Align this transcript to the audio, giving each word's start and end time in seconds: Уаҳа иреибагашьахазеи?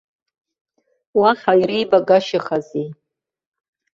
Уаҳа 1.19 1.53
иреибагашьахазеи? 1.61 2.87